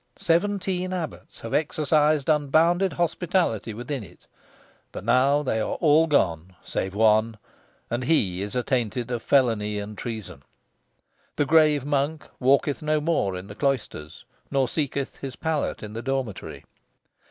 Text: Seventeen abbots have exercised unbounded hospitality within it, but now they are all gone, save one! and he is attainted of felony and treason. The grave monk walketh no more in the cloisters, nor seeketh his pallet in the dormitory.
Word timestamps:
Seventeen 0.15 0.93
abbots 0.93 1.41
have 1.41 1.53
exercised 1.53 2.27
unbounded 2.27 2.93
hospitality 2.93 3.71
within 3.71 4.03
it, 4.03 4.25
but 4.91 5.03
now 5.03 5.43
they 5.43 5.59
are 5.61 5.75
all 5.75 6.07
gone, 6.07 6.55
save 6.63 6.95
one! 6.95 7.37
and 7.87 8.05
he 8.05 8.41
is 8.41 8.55
attainted 8.55 9.11
of 9.11 9.21
felony 9.21 9.77
and 9.77 9.95
treason. 9.95 10.41
The 11.35 11.45
grave 11.45 11.85
monk 11.85 12.23
walketh 12.39 12.81
no 12.81 12.99
more 12.99 13.37
in 13.37 13.45
the 13.45 13.53
cloisters, 13.53 14.25
nor 14.49 14.67
seeketh 14.67 15.17
his 15.17 15.35
pallet 15.35 15.83
in 15.83 15.93
the 15.93 16.01
dormitory. 16.01 16.65